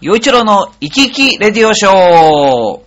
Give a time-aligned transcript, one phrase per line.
[0.00, 2.80] 洋一郎の生き生きレディオショー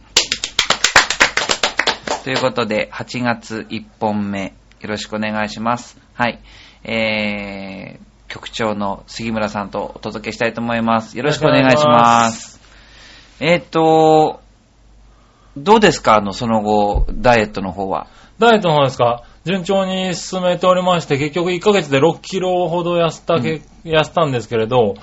[2.23, 5.97] ということで、8月1本目、よろしくお願いします。
[6.13, 6.39] はい。
[6.85, 11.17] えー、局長の杉村さんとお届けしたいと思います。
[11.17, 12.61] よろしくお願いします。
[13.41, 14.39] えーっと、
[15.57, 16.15] どうですか？
[16.15, 18.07] あの、その後、ダイエットの方は。
[18.39, 19.23] ダイエットの方ですか？
[19.43, 24.95] 順調に進めておりまして、結局1ヶ月で6キロほど痩せたけ、痩せたんですけれど、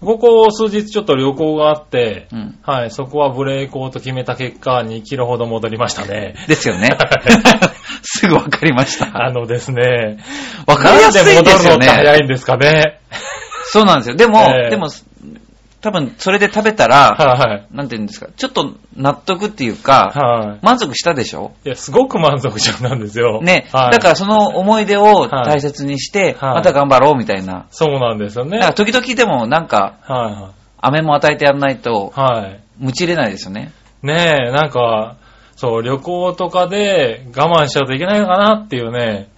[0.00, 2.58] ここ数日ちょっと旅行があって、うん。
[2.62, 6.34] はい、そこはブレイクをと決めた結果、2キロほど戻りましたね。
[6.48, 6.90] ですよね。
[8.02, 9.24] すぐわかりました。
[9.24, 10.18] あのですね、
[10.66, 11.92] わかりやすいですよなんで戻るのってね。
[11.92, 13.00] 早いんですかね。
[13.66, 14.16] そうなんですよ。
[14.16, 14.88] でも、ええでも、
[15.84, 17.66] 多分それで食べたら、はい。
[17.70, 20.58] なんて言うんですか、ちょっと納得っていうか、はい。
[20.64, 21.52] 満足したでしょ？
[21.62, 23.42] いや、すごく満足中なんですよ。
[23.42, 27.66] ね、はい、だからその思い出を大切にして、はいまた頑張ろうみたいな。
[27.70, 28.52] そうなんですよね。
[28.52, 32.60] だから時々でもなんか、は飴も与えてやらないとい。、はい。
[32.78, 33.70] むちれないですよね。
[34.02, 35.16] ねえ、なんか、
[35.56, 39.28] そう、旅行とかで我慢しちゃうといけないのかなっていうね、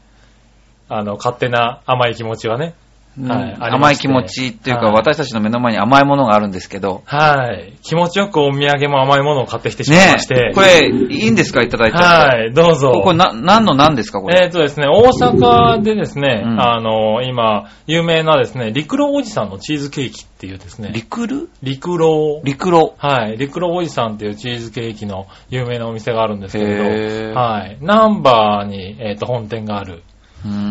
[0.88, 2.74] あの、勝手な甘い気持ちはね。
[3.18, 3.30] うん。
[3.30, 3.56] はい。
[3.58, 4.94] 甘い気持ちっていうか、はい。
[4.94, 7.72] 私たちの目の前に甘いものがあるんですけど、はい。
[7.82, 10.52] 気持ちよくお土産も甘いものを買ってきてしまいねまして。
[10.54, 11.96] これ、いいんですかいただいて。
[11.96, 13.00] はい、どうぞ。
[13.02, 14.44] これな、何の何ですかこれ？
[14.44, 16.60] えっ、とですね、大阪でですね、うん。
[16.60, 21.48] あの、今、有名なですね、陸路おじさんのチーズケーキっていうですね、陸路？
[21.62, 22.92] 陸路、陸路。
[22.98, 27.34] はい、陸路おじさんっていうチーズケーキの有名なお店があるんですけへれー。
[27.34, 30.02] ど、はい、ナンバーに、えっ、と、本店がある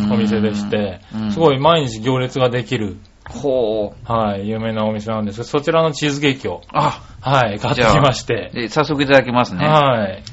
[0.09, 1.41] おお店でして、すい。
[1.41, 2.97] ごい毎日行列ができる、
[3.29, 4.11] ほう。
[4.11, 9.65] はい、有名なお店なんですけど、そちらのチーズケーキを、あ、はい、買ってきまして、で早速いただきますね。
[9.65, 10.23] はい。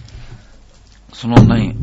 [1.12, 1.76] その何？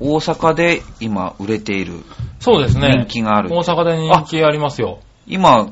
[0.00, 2.02] 大阪で今売れている
[2.40, 3.04] そうですね。
[3.04, 3.50] 人気がある。
[3.52, 4.98] 大阪で人気ありますよ。
[5.28, 5.70] 今、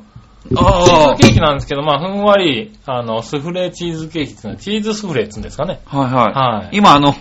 [0.49, 5.81] チーあズケーキなんですけど、まあ、ふんわり、あの、スフレチーズケーキっていうのは、チーズスフレって言うんですかね。
[5.87, 6.33] あ、はいはい。
[6.33, 7.17] はい今あの、何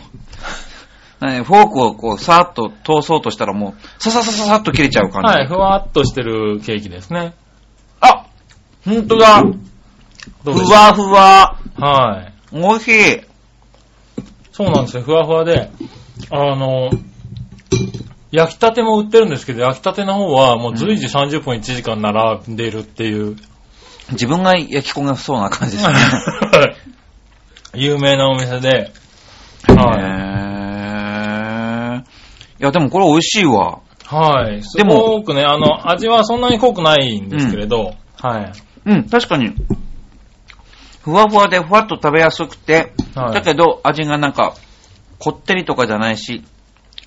[1.19, 5.27] フォークをこう、さーっと通そうとしたらもう、さささささっと切れちゃう感じ。
[5.27, 7.33] はい、ふわっとしてるケーキですね。
[7.99, 8.25] あ
[8.85, 9.43] ほんとだ
[10.43, 12.33] ふわふわはい。
[12.53, 13.21] おいしい
[14.53, 15.69] そうなんですよ、ふわふわで。
[16.31, 16.89] あの、
[18.31, 23.35] 焼きたても売ってるんですけど、焼きたての方はもう随時30分1時間並んでるっていう、
[24.11, 25.95] 自分が焼き焦げそうな感じですね。
[27.75, 28.91] 有名なお店で、
[29.69, 30.35] へはい。
[30.35, 30.35] ー。
[30.37, 30.38] い
[32.59, 33.79] や、でもこれ美味しいわ。
[34.05, 34.63] はい。
[34.63, 38.51] すでもごくね、あの、味はそんなに濃くないんですけれど、はい。
[38.85, 39.53] うん、確かに。
[41.01, 44.55] ふわふわでふわっと食べやすくて、はいだけど味がなんか、
[45.19, 46.43] こってりとかじゃないし、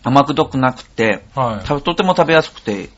[0.03, 1.67] 甘くどくなくて、はい。
[1.67, 2.91] たとても食べやすくて、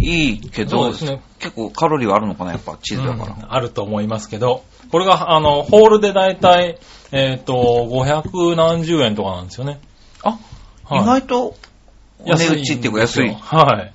[0.00, 3.34] いいけど、そうですね結構カロリーはあるのかな、やっぱチーズだから。
[3.34, 6.78] うんあると思いますけど、これが、あの、ホールでだいたい、
[7.12, 7.54] えっ、と、
[7.90, 9.80] 500何十円とかなんですよね。
[10.22, 10.38] あ、
[10.84, 11.54] はい意外と、
[12.24, 13.28] お値打ちっていうか安い。
[13.28, 13.90] は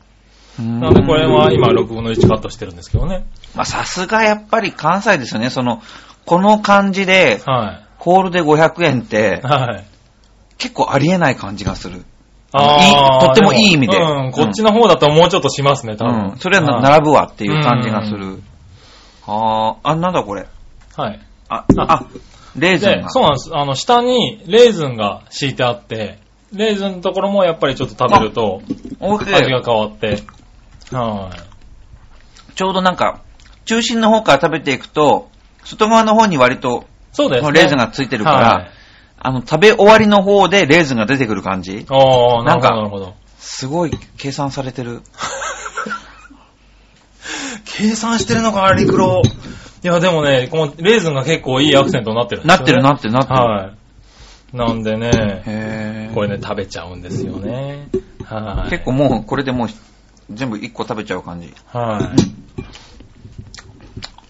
[0.59, 0.61] い。
[0.61, 3.25] ななのでこれは今6分の1カットしてるんですけどね。
[3.55, 5.49] まあさすがやっぱり関西ですよね。
[5.49, 5.81] その、
[6.25, 9.85] この感じで、はホールで500円ってい。、はい。
[10.57, 12.03] 結構ありえない感じがする。
[12.53, 16.29] あーいいとってもいい意味でうん、こっちの方だともうちょっとしますね、多分。
[16.31, 16.37] うん。
[16.37, 18.41] それは並ぶわっていう感じがする。
[19.25, 20.47] ああ、あ、なんだこれ。
[20.95, 21.19] はい。
[21.49, 22.05] あ、ああ、
[22.55, 23.09] レーズンで、が。
[23.09, 23.51] そうなんです。
[23.53, 26.19] あの、下にレーズンが敷いてあって、
[26.53, 28.61] レーズンのところもやっぱりちょっと食べると
[28.99, 30.23] 味が変わって。
[30.91, 32.55] はい。
[32.55, 33.21] ちょうどなんか、
[33.65, 35.29] 中心の方から食べていくと、
[35.63, 37.51] 外側の方に割と、そうですね。
[37.51, 38.71] レーズンがついてるから、はい
[39.19, 43.15] あの、食べ終わりの方でレーズンが出てくる感じああ、なるほど、なんかなるほど。
[43.39, 45.01] すごい計算されてる。
[47.65, 49.21] 計算してるのかな、陸路。
[49.83, 52.47] いや、でもね、このレーズンが結構いいアクセントになってるね。
[52.47, 53.39] なってるなってるなってる。
[53.39, 53.71] はい。
[54.53, 57.89] なんでね、これね、食べちゃうんですよね。
[58.23, 58.69] はい。
[58.69, 59.67] 結構もう、これでもう、
[60.31, 61.53] 全部1個食べちゃう感じ。
[61.67, 62.37] はい。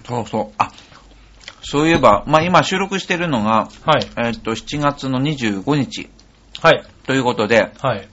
[0.08, 0.54] そうそう。
[0.58, 0.72] あ、
[1.62, 4.08] そういえば、まあ今収録してるのが、はい。
[4.26, 6.10] えっと、7月の25日
[6.62, 6.84] はい。
[7.06, 8.08] ということで、はい。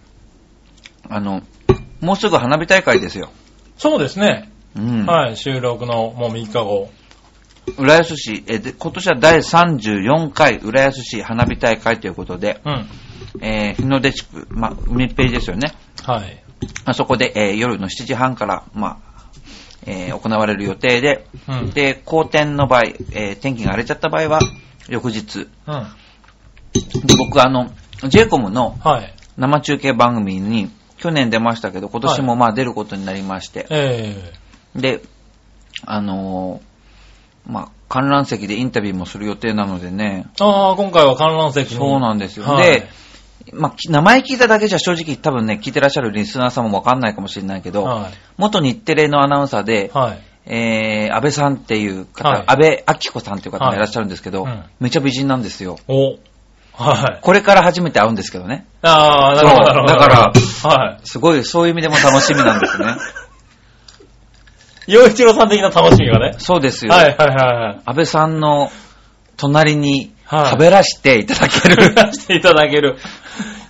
[1.08, 1.43] あの、
[2.00, 3.31] もうすぐ花火大会ですよ。
[3.76, 4.50] そうですね。
[4.76, 5.06] うん。
[5.06, 5.37] はい。
[5.37, 6.90] 収録のもう3日後。
[7.76, 12.87] 浦安市、えで今年は第34回浦安市花火大会ということで、うん。
[13.40, 15.72] えー日の出地区、まあ、海っぺりですよね。
[16.02, 16.43] はい。
[16.84, 19.25] あそこで、えー夜の7時半から、まあ、
[19.87, 21.70] えー行われる予定で、うん。
[21.70, 22.82] で、好天の場合、
[23.12, 24.40] えー天気が荒れちゃった場合は、
[24.88, 25.40] 翌日。
[25.40, 25.46] うん。
[27.06, 27.70] で、僕、あの、
[28.02, 29.14] JCOM のはい。
[29.37, 34.32] 生中継番組に、去年出ましたけど、今年もまあ出ることになりまして、え
[34.76, 35.02] で、
[35.87, 36.74] あのー
[37.46, 40.26] まあ、観覧席でインタビューもする予定なのでね。
[40.41, 42.46] ああ、今回は観覧席にそうなんですよ。
[42.46, 42.88] はいで、
[43.52, 48.12] まあ、き名前聞いただけじゃ正直多分ね、聞いてらっしゃるリスナーさんもわかんないかもしれないけど、はい。
[48.38, 50.19] 元日テレのアナウンサーで、はい。
[50.46, 55.79] えー、安倍さんっていう方、はい安倍明子さんっていう方がいらっしゃるんですけど、はいうんめちゃ美人なんですよ。
[55.88, 56.19] お。
[56.76, 57.19] はい。
[57.23, 58.67] これから初めて会うんですけどね。
[58.82, 59.94] ああ、なるほど、なるほど。
[59.94, 62.97] だからはすごい、そういう意味でも楽しみなんですね。
[64.88, 64.92] い。
[64.92, 66.34] 洋一郎さん的な楽しみがね。
[66.38, 66.92] そうですよ。
[66.92, 67.82] はい、はい、はいはい。
[67.84, 68.70] 安倍さんの
[69.36, 71.94] 隣にはい食べらしていただける。
[71.94, 72.96] 出していただける。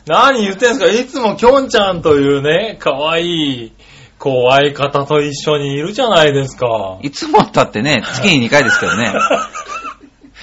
[0.06, 0.87] 何言ってんすか？
[0.87, 3.72] いつもきょんちゃんというね、可愛い、
[4.19, 6.99] こう、相方と一緒にいるじゃないですか。
[7.02, 9.12] いつもだってね、月に2回ですけどね。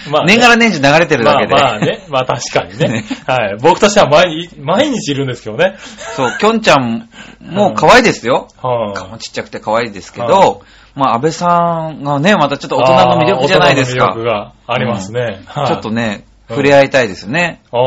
[0.09, 1.53] まあね年がら年中流れてるだけで。
[1.53, 2.87] まあまあね、まあ確かにね。
[2.87, 3.57] ね はい。
[3.61, 5.75] 僕としては毎日、毎日いるんですけどね。
[6.15, 7.09] そう、きょんちゃん
[7.41, 8.47] も可愛いですよ。
[8.61, 10.57] はもちっちゃくて可愛いですけど、は
[10.95, 14.19] まあ安倍さんがね、またちょっと大人の魅力じゃないですか大人。
[14.19, 15.41] の魅力がありますね。
[15.45, 17.61] はいちょっとね、うん触れ合いたいですね。
[17.71, 17.81] あう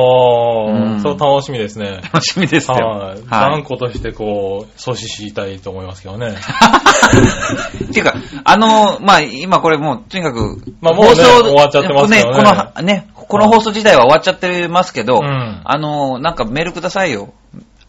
[0.73, 2.01] んあ、そう楽しみですね。
[2.03, 2.77] 楽しみですよ。
[2.77, 3.21] はい。
[3.21, 6.29] は断固としてこう、阻止したいと思いますけどね。
[6.29, 6.31] い。
[7.85, 8.15] っていうか、
[8.45, 17.33] あの、まあ今これもう、とにかく、まあもうね終わっちゃってますけどねこの、ね、この放送自体は終わっちゃってますけど、うんあの、なんかメールくださいよ。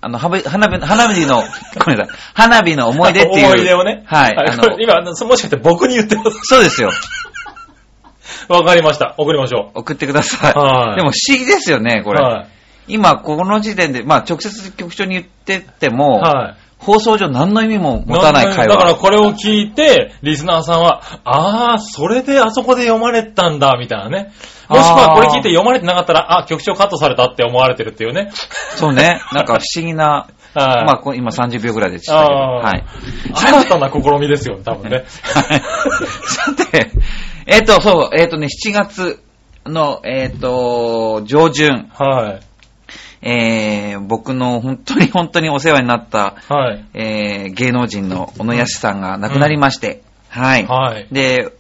[0.01, 1.44] あの、はべ花火、花火の、
[1.83, 3.45] ごめんなさい、花火の思い出っていう。
[3.51, 4.04] 思い出をね。
[4.06, 4.36] はい。
[4.38, 6.39] あの今、もしかして僕に言ってます。
[6.44, 6.92] そうですよ。
[8.50, 9.15] わかりました。
[9.18, 10.53] 送りましょ送ってください。
[10.53, 12.13] はいでも不思議ですよね、こう。
[12.13, 12.21] れ。
[12.21, 12.47] はい。
[12.88, 16.65] 今、この時点で、まあ、直接局長に言ってっても、はい。
[16.77, 18.75] 放送上何の意味も持たない会話。
[18.75, 24.33] だからこれを聞いて、リスナーさんは、あー、それであそこで読まれたんだ、みたいなね。
[24.69, 28.31] もしくはこれ聞いて読まれてなかったら、あ、局長カットされたって思われてるっていうね。
[28.75, 29.19] そうね。
[29.31, 30.86] なんか不思議な、 はい。
[30.86, 32.36] まあ、今30秒ぐらいでしたけど。
[32.36, 32.83] はい。
[33.33, 35.03] 新たな試みですよ、多分ね。
[35.33, 35.62] はい
[36.24, 36.91] さて、
[37.47, 39.19] えっ、と、そう、えっ、とね、7月
[39.65, 42.45] の、えっ、と、上旬、はい。
[43.27, 46.86] えー、僕の本当に本当にお世話になった、はい。
[46.94, 50.65] えー、芸能人の小野康さんが亡くなりまして、はい。
[50.65, 51.07] はい。
[51.12, 51.51] で、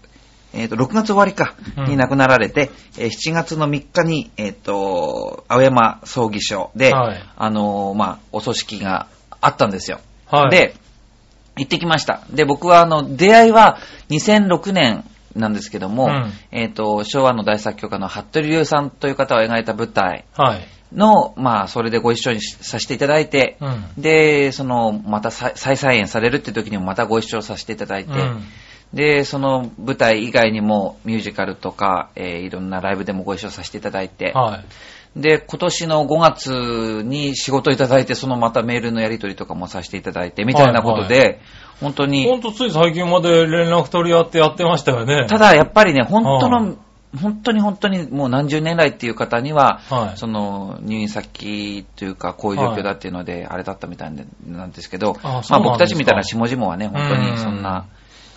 [0.53, 9.07] えっ、と、6月終わりか、うんに亡くなられて、えー7月の3日に、えっ、と、青山葬儀所で、はいあのーまあ、お葬式が
[9.41, 9.99] あったんですよ。
[10.27, 10.75] はい。、で、
[11.57, 12.21] 行ってきました。
[12.31, 13.77] で、僕は、あの、出会いは
[14.09, 15.03] 2006年
[15.35, 20.67] なんですけども、うんえっ、と、昭和の大作曲家の服部龍さんという方を描いた舞台はい。
[20.93, 24.01] の、まあ、それでご一緒にしさせていただいて、うん。
[24.01, 28.43] で、その、また再再再演されるって時にもまたご一緒させていただいて、うん
[28.93, 34.65] で、その舞台以外にもミュージカルとか、えーいろんなライブでもご一緒させていただいて、はい。
[35.15, 41.39] で、今年の5月に仕事いただいて、そのまたメールのやり取りとかもさせていただいて、みたいなことで、
[41.79, 45.25] 本当に、ほんとつい最近まで連絡取り合ってやってましたよね。
[45.27, 46.75] ただやっぱりね、本当はの、
[47.21, 50.17] 本当に本当にもう何十年来っていう方には、はい。
[50.17, 54.13] その入院先というか、こういう状況だっていうので、あれだったみたい
[54.45, 55.59] なんですけど、まああそうなんですか。
[55.59, 57.85] 僕たちみたいな下々はね、本当にそんう、なん。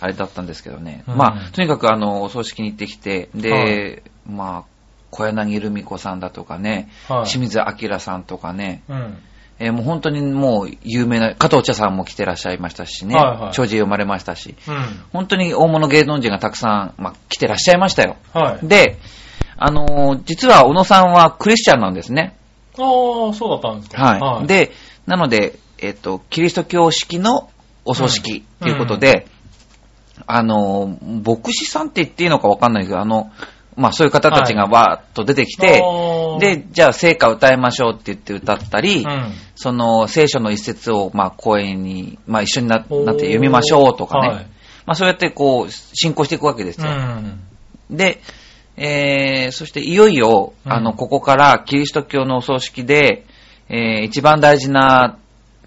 [0.01, 1.03] あれだったんですけどね。
[1.07, 1.17] うん。
[1.17, 4.03] まあ、とにかくあの、お葬式に行ってきて、で、はい。
[4.25, 4.78] まあ、
[5.11, 9.17] 小柳ルミ子さんだとかね、はい清水明さんとかね、うん。
[9.59, 14.75] えーもう本当にもう有名な、加藤茶さんも来てらっしゃいましたしね、はいはい長寿読まれましたし、うん。
[15.11, 18.15] 本当に大物芸能人がたくさん、まあ、来てらっしゃいましたよ。
[18.33, 18.67] はい。
[18.67, 18.97] で、
[19.57, 22.37] あのー実は小野さんはクリスチャンなんですね。
[22.77, 24.01] ああ、そうだったんですか。
[24.01, 24.71] はい。、で、
[25.05, 27.49] なので、えっ、と、キリスト教式の
[27.83, 29.27] お葬式ということで、
[30.27, 33.31] あのー牧師さんって言っていいのかわかんないけど、あの、
[33.79, 39.33] まあそういう方たちがわーっと出てきて、あー、で、じゃあ聖歌歌いましょうって言って歌ったり、うん。
[39.55, 44.27] その聖書の一節を、まあ、公演に、まあ、一緒になって読みましょうとかね。
[44.27, 44.47] はい
[44.85, 46.91] まあ、そうやってこう、進行していくわけですうよ。
[46.91, 47.39] ん。
[47.91, 48.21] で、
[48.75, 53.25] えー、そしていよいよ、うんあの、ここからキリスト教のお葬式で、
[53.67, 55.19] えー、一番大事な、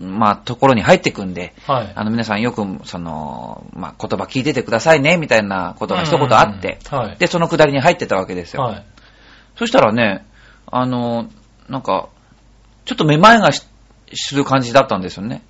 [0.03, 1.93] まあ、ところに入っていくんで、はい。
[1.95, 7.17] あの、皆さんよく、その、まあ、言葉聞いててくださいね、みたいなことが一言あって、うんはい。
[7.17, 8.63] で、そのくだりに入ってたわけですよ。
[8.63, 8.85] はい。
[9.57, 10.27] そしたらね、
[10.67, 11.29] あの、
[11.69, 12.09] なんか、
[12.85, 13.63] ちょっとめまいがし
[14.15, 15.43] する感じだったんですよね。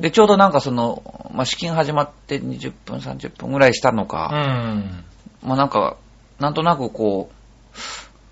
[0.00, 5.04] で、ちょうどなんかその、まあ、試験始まって20分、30分ぐらいしたのうか、ん。
[5.42, 5.96] まあ、なんか、
[6.38, 7.34] なんとなくこう、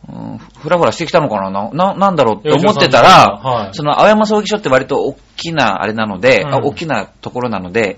[0.09, 1.51] うん、ふらふらしてきたのかな？
[1.51, 3.75] な、ななんだろうって思ってたら、はい。
[3.75, 7.97] その青山葬儀所って割と大きなあれなので、うんあ大きなところなので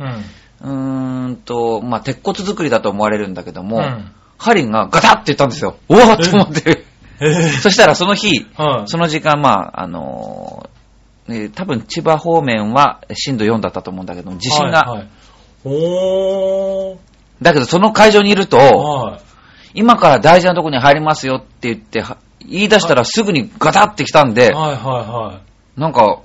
[0.60, 1.26] う、ん。
[1.26, 5.76] うーんと、まあ、鉄骨作りだと思われるんだけども、うん針がガタッって言ったんですよ。
[5.88, 6.84] おわっと思って。
[7.20, 8.86] え そしたらその日、ー、はい。
[8.86, 15.08] その時間、まあ、あのー多分千葉方面は震度4だったと思うんだけども、地震が、はいはい、
[15.64, 16.96] おー。
[17.42, 19.20] だけどその会場にいると、はい。
[19.76, 25.40] 今から大事なとこに入りますよって言って、は言い出したらすぐにガタってきたんで、はいは
[25.76, 26.22] なんか、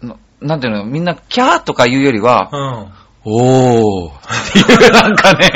[0.00, 2.86] ななんていうの、みんなキャーとか言うよりは、いはい。
[3.24, 5.50] おーっていう、 なんかね、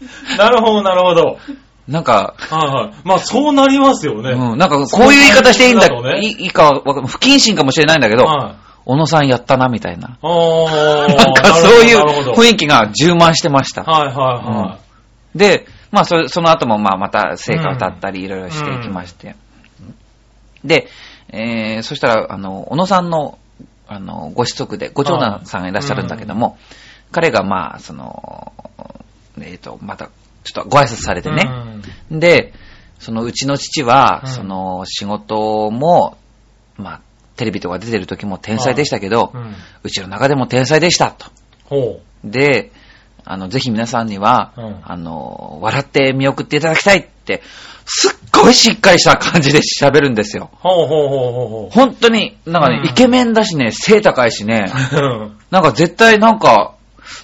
[0.00, 0.36] うん。
[0.38, 1.38] なるほど、なるほど。
[1.86, 2.92] なんか、はいはい。
[3.04, 4.30] まあ、そうなりますよね。
[4.30, 8.54] うん、なんかこういう言い方していいんだ、だとねいいいいか不謹慎かもしれないんだけど、はい。
[8.86, 10.16] 小野さんやったな、みたいな。
[10.22, 11.98] なんかそういう
[12.34, 13.82] 雰囲気が充満してました。
[13.82, 14.78] はいはいは
[15.38, 19.36] で、まあそ、その後もまあまた成果を絶ったりいろいろしていきまして。
[20.64, 20.88] で、
[21.30, 23.38] えー、そしたら、あの、小野さんの、
[23.86, 26.58] あの、ご子息で、ご長男さんがいらっしゃるんだけども、
[27.12, 28.52] 彼がまあ、その、
[29.40, 30.10] えっ、と、また、
[30.44, 31.22] ちょっとご挨拶されい。
[31.22, 31.44] てね。
[32.10, 32.52] うんで、
[32.98, 36.18] そのうちの父は、うんその仕事も、
[36.76, 37.00] まあ、
[37.36, 39.32] テレビとか出てる時も天才でしたけど、
[39.84, 41.26] うちの中でも天才でした、と。
[41.64, 42.72] ほで、
[43.30, 47.42] あの、ぜひ皆さんには、うんあの、笑って見送っていただきたいって、
[47.84, 50.50] すっごいしっかりした感じで喋るんですよ。
[50.54, 50.56] う。
[50.56, 55.30] ほうほうほうほうほ本当に、なんかね、うんイケメンだしね、背高いしね、う。
[55.50, 56.74] なんか絶対なんか、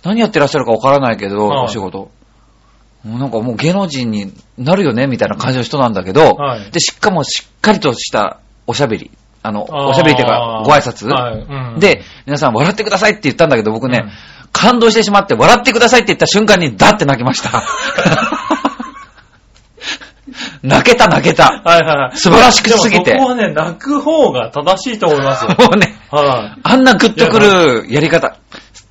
[0.05, 2.11] 何やってらっしゃるかわからないけど、はいお仕事。
[3.03, 9.11] もうなんかもう芸能人になるよね、みたいな感じの人なんだけど、はいで、しかもしっかりとしたおしゃべり。
[9.43, 14.11] あの、おしゃべりっていうか、ご挨拶、はいうんで、皆さん笑ってくださいって言ったんだけど、僕ね、うん
[14.55, 17.63] 感動してしまって、笑ってくださいって言った瞬間に、ダって泣きました。
[20.63, 21.61] 泣けた泣けた。
[21.65, 22.17] はいはいはい。
[22.17, 25.51] 素晴らしくすぎてそこはね、泣く方が正しいと思いますよ。
[25.59, 26.61] もうね、はい。
[26.63, 28.37] あんなグッとくるやり方。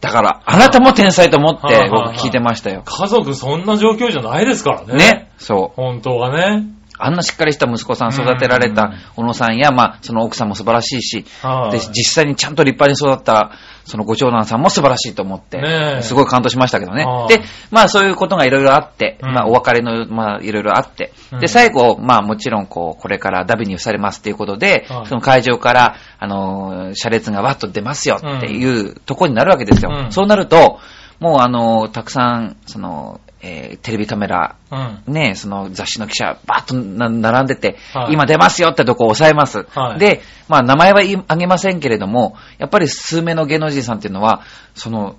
[0.02, 2.84] だから、あなたも天才と思って僕聞いてましたよ。
[2.86, 4.94] 家族そんな状況じゃないですからね。
[4.96, 5.32] ね。
[5.38, 5.82] そう。
[5.82, 6.66] 本当はね。
[7.00, 11.72] あんなしっかりした息子さん育てられた小野さんや、まあ、その奥さんも素晴らしいし、はい。
[11.72, 13.52] で、実際にちゃんと立派に育った、
[13.86, 17.04] そのご長男さんも素晴らしいと思って、すごい感動しましたけどね。
[17.04, 17.28] はい。
[17.28, 19.34] で、まあそういうことがいろいろあって、うん。
[19.34, 21.40] まあお別れの、まあいろいろあって、うん。
[21.40, 29.92] で、最後、まあもちろんこう、これからダビに付されますっていうことではい、その会場から、あのー、車列がわっと出ますよっていうところになるわけですよ。
[29.92, 30.12] うん。
[30.12, 30.80] そうなると、
[31.24, 34.76] もうあのー、たくさん、その、えーテレビカメラ、う
[35.10, 35.14] ん。
[35.14, 39.66] ね、その雑誌の記者、バーッとな並んでて、はい今出ますよってとこを押さえます。
[39.74, 44.42] はいで、まあ名前はあげませんけれども、やっぱり数名の芸能人さんっていうのは、
[44.76, 45.16] その、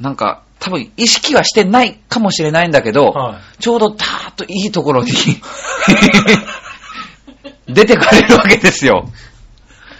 [0.00, 3.62] なんか、多分意識はしてないかもしれないんだけど、はい。
[3.62, 5.12] ちょうどたーっといいところに
[7.68, 9.10] 出てかれるわけですよ。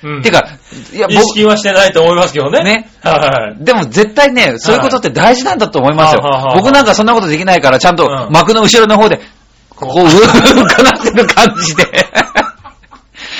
[0.03, 0.45] うんてか、
[0.93, 2.63] いや、意識はしてないと思いますけどね。
[2.63, 2.91] ね。
[3.03, 3.65] はい。
[3.65, 6.23] でも絶対ね、そういうことって大事なんだと思いますよ
[6.57, 9.21] 僕なんかそんなことできないから、ちゃんとうん幕の後ろの方で、
[9.71, 11.85] こう、うかなってる感じで。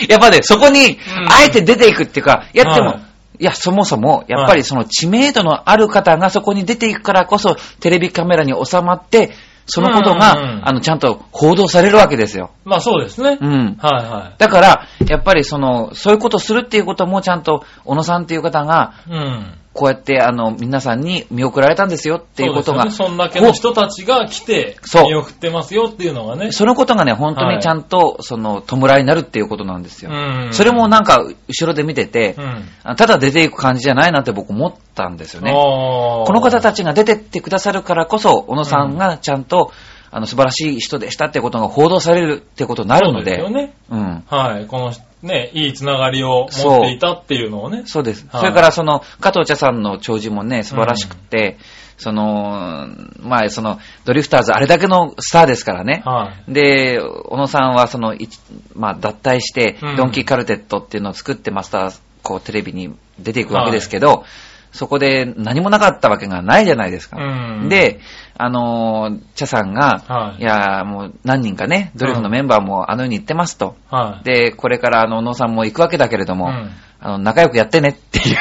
[0.09, 3.03] やっぱね、そこに、あえて出ていくっていうか、やっても、はい
[3.39, 9.33] いや、そもそも、やっぱりその知名度のある方がそこに出ていくからこそ、テレビカメラに収まって、
[9.75, 12.51] そのことが、うんうんうんあの、ちゃんと報道されるわけですよ。
[12.67, 13.39] まあそうですね。
[13.41, 13.79] うん。
[13.81, 19.13] はいはだから、やっぱりその、そういうことをするっていうこともちゃんと、小野さんっていう方が、い。
[19.13, 19.59] うん。
[19.75, 26.53] こうやって、あの、皆さんに見送られたんですよっていうことが、そねそんだけの人たちが来て、そう見送ってますよっていうのがね。
[26.53, 30.11] そのことがね、本当にちゃんと、その、弔いになるっていうことなんですよ。
[30.11, 30.49] うん。
[30.53, 32.69] それもなんか、後ろで見ててう、ん。
[32.85, 35.53] あただ出ていく感じじゃないなって僕思ったんですよね。
[35.53, 39.73] ここの方たちが出てってくださるからこそ、小野さんがちゃんと、
[40.15, 43.75] あの、素晴らしい人でしたってことが報道されるってことになるので、そうですよね。
[43.91, 44.25] うん。
[44.27, 44.67] はい。
[44.67, 44.93] この
[45.23, 47.85] ね、いいつながりを持っていたっていうのをね。
[47.87, 48.27] そうです。
[48.29, 51.57] はいそれからその、加藤茶さんの弔辞もね、素晴らしくて、
[51.97, 52.89] その、
[53.21, 56.03] まあ、その、ドリフターズあれだけのスターですからね。
[56.05, 56.53] はい。
[56.53, 58.29] で、小野さんはその、い
[58.75, 64.25] まあ、脱退してうん、ドンキーカルテットっていうのを作ってマスター、こう、テレビに出ていくわけですけど、
[64.73, 67.19] そこで何もなかったわけがないじゃないですか。
[67.19, 68.01] うんで、
[68.37, 73.77] あのー、茶さんが、はいいや、もう何人かね、ドリフのメンバーもあのように言ってますと。
[73.91, 74.25] はい。
[74.25, 76.71] で、これからあの、小野さんも行くわけだけれども、うん
[77.05, 78.37] あの、仲良くやってねっていう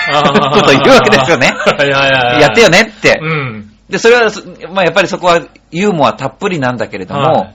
[0.53, 1.47] ことを言うわけですよね。
[2.39, 3.19] やってよねって。
[3.21, 3.71] うん。
[3.89, 7.53] で、それは、そまあ、やっぱりそこはユーモアたっぷりなんだけれども、はい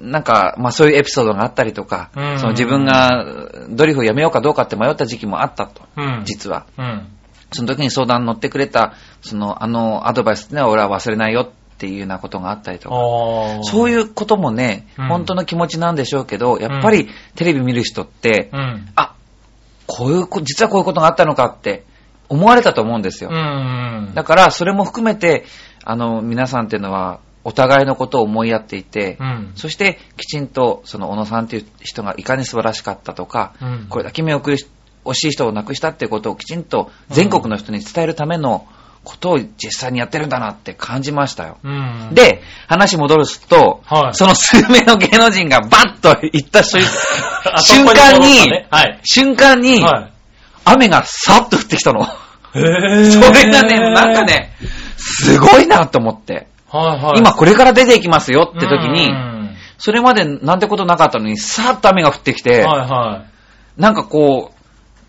[0.00, 3.24] なんか、まあそういうエピソードがあったりとか、うんその自分が
[3.70, 6.22] ドリフをやめようかどうかって迷った時期もあったと、うん。
[6.24, 6.66] 実は。
[6.78, 7.08] うん。
[7.52, 12.96] その時に相談に乗ってくれた、その、あのアドバイスってのは俺は忘れないよっていうようなことがあったりとか。
[13.62, 18.88] そういうこともね、うん本当の気持ちなんでしょうけど、やっぱりテレビ見る人って、うん。
[18.96, 19.14] あ、
[19.86, 21.84] こういうこ、実はこういうことがあったのかって
[22.28, 23.30] 思われたと思うんですよ。
[23.32, 24.12] うん。
[24.14, 25.44] だから、それも含めて、
[25.84, 29.52] あの、皆さんっていうのは、お互いのことを思いやっていて、うん。
[29.54, 34.58] そして、きちんと、その、小野さんっていう人がいかに素晴らしかったとか、うんこれだけ見送り、
[35.08, 38.66] 惜しい人を亡くしたっていうことをきちんと全国の人に伝えるための
[39.04, 41.58] ことを実際にやってるんだなって感じましたよ。
[41.62, 42.10] うん。
[42.12, 46.80] で、話戻ると、はいその数名の芸能人がバッと行った瞬
[47.86, 49.00] 間に、ねはい。
[49.04, 50.12] 瞬間に、はい。
[50.64, 52.06] 雨がさっと降ってきたの。
[52.52, 54.52] それがね、なんか、ね、
[54.96, 56.48] すごいなと思って。
[56.68, 57.18] はいはい。
[57.18, 59.38] 今これから出ていきますよって時うに、ん
[59.78, 63.24] それまでなんてことなかったのに、さっと雨が降ってきて、はいは
[63.76, 64.57] なんかこう、い。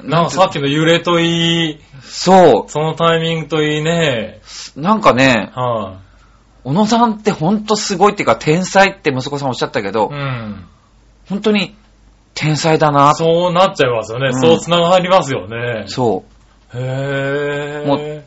[0.04, 4.42] なんかさっきの揺れといい、そそのタイミングといいね。
[4.76, 6.00] う、なんかね、は
[6.64, 10.16] 小野さんってほんとすごいっていうか、天才って息子さんおっしゃったけどい。
[10.16, 10.66] う、ん。
[11.28, 11.76] 本当に
[12.34, 14.28] 天才だなそうなっちゃいますよね。
[14.28, 15.84] うんそう繋がりますよね。
[15.88, 16.24] そ
[16.74, 17.88] へぇー。
[17.88, 18.24] もう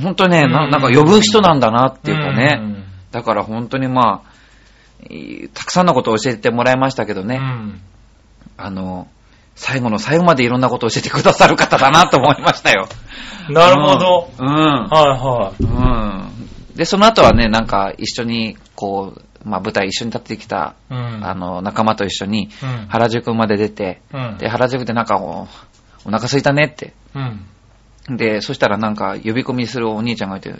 [0.00, 2.54] 本当にね、うんななんか呼ぶ人なんだなっていうかね。
[2.54, 7.36] んだから本当にまあ、いたくさんのことを教えてもらいましたけどね。
[7.36, 7.80] うん。
[8.56, 9.08] あの、
[9.54, 12.88] 最後の最後までいろんなことを教えてくださる方だなと思いましたよ。
[13.50, 14.30] なるほど。
[14.38, 14.46] うん。
[14.46, 14.88] うん。
[14.88, 15.64] はいはい。
[15.64, 16.76] うん。
[16.76, 20.96] で、その後はね、なんか一緒に、こう、まあ舞台一緒に立ってきた、うん。
[20.96, 24.38] あの、仲間と一緒にうん、原宿まで出て、うん。
[24.38, 25.48] で、原宿でなんかお、
[26.04, 26.94] お腹空いたねって。
[27.14, 28.16] うん。
[28.16, 30.54] で、そしたらなんか呼び込みするお兄ちゃんがいて、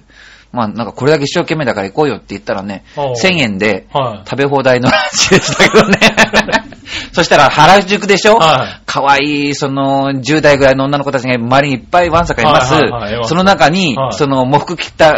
[0.53, 4.29] まあなんかこれだけ一生懸命だから行こうよって言ったらね、おう1000円ではい。
[4.29, 5.99] 食べ放題のランチでしたけどね。
[7.13, 8.37] そしたら原宿でしょ？
[8.37, 8.83] はい。
[8.87, 12.75] 可愛い、その、10代ぐらいの女の子たちが周りにいっぱいわんさかいます。
[12.75, 15.15] はいはいその中に、はいその、喪服着た、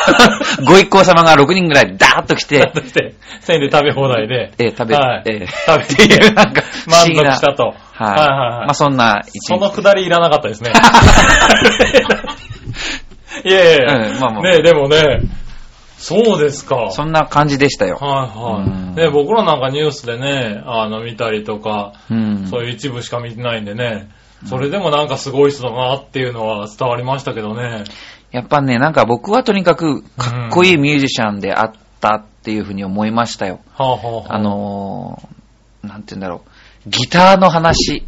[0.66, 3.14] ご一行様が6人ぐらいダーッと来て、そして、
[3.46, 4.52] 1000円で食べ放題で。
[4.58, 7.64] えー食べ、はいえー食べっていう、なんか、満足したと。
[7.64, 7.74] はい。
[8.10, 9.76] はいはいはいまあそんな一その日。
[9.76, 10.72] くだりいらなかったですね。
[13.44, 15.20] いやいやいや、うんまあまあねでもね、
[15.96, 16.90] そうですか。
[16.90, 17.96] そんな感じでしたよ。
[18.00, 18.96] はいうんはい。
[18.96, 22.46] ね僕らなんかニュースでね、あの、見たりとか、うん。
[22.48, 24.10] そういう一部しか見てないんでね、
[24.46, 27.84] それでもなんかすごい人だなっていうのは伝わりましたけどね。
[28.30, 33.60] やっぱね、なんか僕はとにかくかっこいいミュージシャンであったっていうふうに思いましたよ。
[33.74, 36.42] はあ、はあはあ、あのー、なんて言うんだろ
[36.86, 36.90] う。
[36.90, 38.04] ギターの話。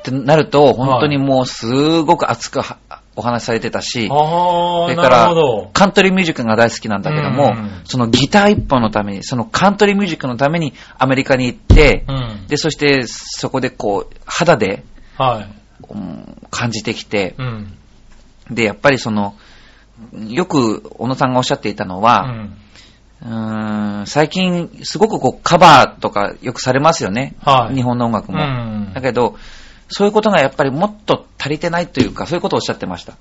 [0.00, 2.78] ってなると、本当にもうすごく熱くは
[3.14, 5.34] お話しされてたし、それから。
[5.72, 12.46] カントリーミュージックが大好きなんだけどもうん、そのギター一本のために、そのカントリーミュージックのためにアメリカに行って、うん。
[12.46, 14.84] で、そしてそこでこう、肌で、
[15.18, 15.48] はい。
[15.90, 17.76] うん感じてきて、うん。
[18.50, 19.34] で、やっぱりその、
[20.28, 22.56] よく小野さんがおっしゃっていたのうは、ん。
[23.22, 27.34] うーん最近すごくこうカバーとかよくされますよね。
[27.42, 27.74] はい。
[27.74, 28.44] 日本の音楽うも。
[28.44, 29.00] んだ。
[29.00, 29.36] けど、
[29.92, 33.14] そういうことがやっぱりもっと足りてないというか、そういうことをおっしゃってました。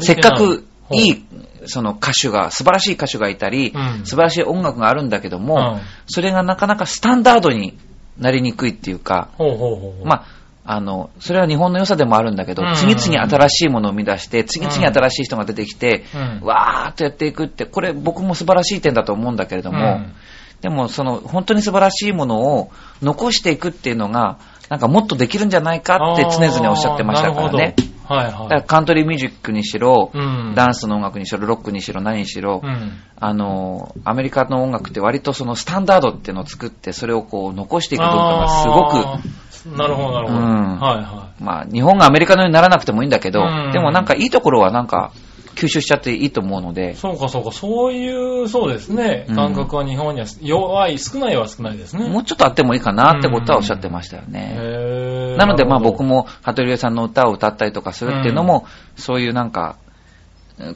[0.00, 1.24] せっかくいい、
[1.66, 4.04] その歌手が、素晴らしい歌手がいたり、うん。
[4.04, 5.80] 素晴らしい音楽があるんだけども、うん。
[6.06, 7.78] それがなかなかスタンダードに
[8.18, 10.06] なりにくいっていうか、ほうほうほうほう。
[10.06, 10.26] ま
[10.64, 12.74] あ、あの、それは日本の良さでもあるんだけど、うん。
[12.74, 16.46] 次々新しいものを生み出して、次々新しい人が出てきて、うん。
[16.46, 20.12] わーっとやっていくって、これ僕も素晴らしい点だと思うんだけれども、うん。
[20.60, 24.38] でもその本当に素晴らしいものを残していくっていうのが、
[24.70, 27.74] なんかもっとできるんじゃないかって常々おっしゃってましたからね。
[28.08, 28.50] はいだかはい。
[28.50, 32.92] らカントリーミュージックにしろ、うんダンスの音楽にしろ、ロックにしろ、何にしろ、うん。
[33.16, 40.38] あの、アメリカの音楽って割とそのスタンダードっていうのを作って、それをこう残していく文化がすごく、なるほど、なるほど。
[40.38, 45.12] うんはいはまあ、日本がアメリカのようにならなくてもいいんだけど、うんでもなんかいいところはなんか
[45.60, 46.74] 吸収しちゃっていいと思うのい。
[46.74, 49.26] で、そうかそうか、そういう、そうですね。
[49.28, 52.08] うん感覚は日本には弱い、少ないは少ないですね。
[52.08, 54.56] もうちょっとあってもいいかなってことはおっしゃってましたよね。
[54.56, 59.90] へーなのでまあ僕も羽鳥さんの歌を歌ったりとかするっていうのも、そういうなんか、うん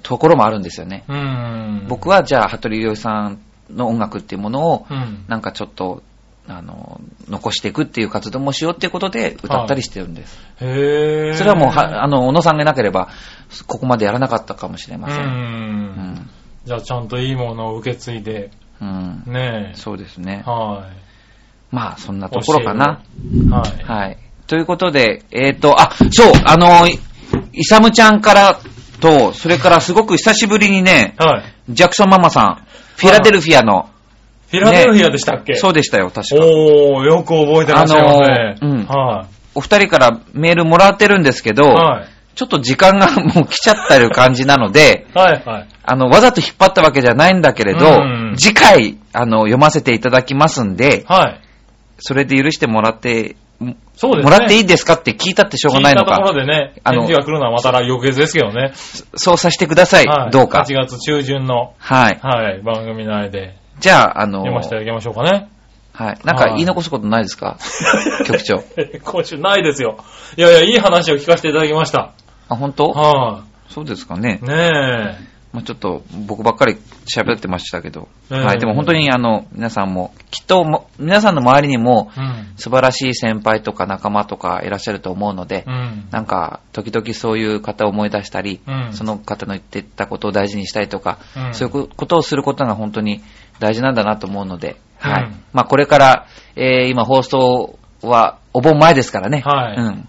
[0.03, 1.05] ところもあるんですよね。
[1.09, 1.85] うん。
[1.89, 3.39] 僕はじゃあ羽鳥さん
[3.71, 5.25] の音楽っていうものを、うん。
[5.29, 6.03] なんかちょっと、
[6.47, 10.39] あの、残していくっていう活動もしようっていうことで歌ったりしてるんです。
[10.61, 13.09] へーそれはもうは、あの、小野さんがいなければ、
[13.67, 15.21] ここまでやらなかったかもしれませ。
[15.21, 15.27] うん。
[15.27, 16.31] うん
[16.65, 19.23] じゃあちゃんといいものを受け継いで、うん。
[19.27, 19.77] ねえ。
[19.77, 20.43] そうですね。
[20.47, 20.89] は
[21.71, 23.03] まあ、そんなところかな。
[23.23, 23.51] い。
[23.51, 23.85] はい。
[23.85, 24.19] はい。
[24.47, 26.99] ということで、えっ、と、あ、そう、あの、い
[27.53, 28.59] イサムちゃんから
[29.01, 31.45] と、それからすごく久しぶりにね、はい。
[31.69, 33.91] ジャクソンママさん、フィラデルフィアの、
[34.55, 35.55] フィラデルフィアでしたっけ？
[35.55, 36.45] そうでしたよ、確か。
[36.45, 38.57] おー、よく覚えてらっしゃいますね。
[38.61, 41.67] あのーうんはお二人からメールもらってるんですけど、い。
[41.75, 42.09] はい。
[42.35, 45.69] ちょっと時間がもう来ちゃってる感じなので、はい、はい。
[45.85, 47.91] あの、わざと引っ張ったわけじゃないんだけれど、う
[48.33, 51.41] ん次回、あの、読ませていただきますんで、はい。
[52.01, 54.39] それで許してもらって、もそうですね。
[54.39, 58.73] らっていいですかって聞いたってしょうがないの聞いたとこか、ろでね、あの返事が来るのはまた翌月ですけどね。
[58.75, 60.31] そうさせてください、はい。
[60.33, 60.75] どうか8。
[60.75, 62.19] 月中旬の、はい。
[62.21, 65.49] はい、番組内でじゃあ、あの、読ませていただきましょうかね。
[65.93, 66.19] はい。
[66.25, 67.57] なんか言い残すことないですか？
[68.27, 68.63] 局長。
[69.05, 69.99] 今週ないですよ。
[70.37, 72.11] いやいや、いい話を聞かせていただきました。
[72.49, 72.87] あ、本当？
[72.91, 74.47] はそうですかねい。。
[74.47, 74.55] ね
[75.21, 75.35] え。
[75.53, 78.59] まあ、ちょっと僕ばっかり喋ってましたけど、えーはい。
[78.59, 82.53] でも本当にあの、皆さんも、きっとも、皆さんの周りにも、うん。
[82.57, 86.09] 素晴らしい先輩とか仲間とかいらっしゃると思うので、うん。
[86.11, 93.23] なんか、時々そういう方を思い出したり、うんその方の言ってたことを大事にしたりとか、うんそういうことをすることが本当に
[93.59, 95.25] 大事なんだなと思うので、はい。
[95.25, 100.09] うんまあ、これから、えー今放送はお盆前ですからね、はいうん。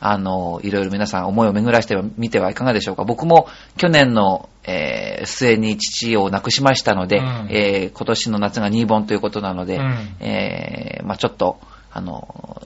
[0.00, 3.04] あの、いろいろ皆さん思いを巡らしてみてはいかがでしょうか。
[3.04, 11.58] 僕も去年の、えー末に父を亡くしましたので、うんえー今年の夏が2本ということなので、うんえーまあちょっと、
[11.92, 12.62] あの、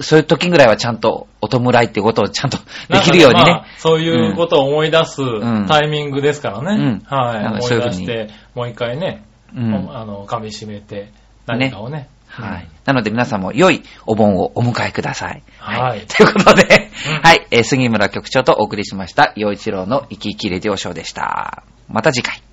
[0.00, 2.58] そういう時ぐらいはちゃんとお弔いっていうことをちゃんと
[2.88, 3.50] できるようにね。
[3.50, 6.84] まあそういうことを思い出すんタイミングですからね。
[6.84, 7.46] うんはい。
[7.46, 11.12] 思いそういうふうに出して、もう一回ね、うんあの、噛み締めて、
[11.46, 12.08] 何かをね。
[12.26, 12.68] はい。
[12.84, 15.42] なので皆さんも良いお盆をお迎えください。
[15.58, 21.64] はい ということで、うんはい、えー杉村局長とお送りしました、陽一郎の生き生きレディオショーでした。
[21.88, 22.42] また次回。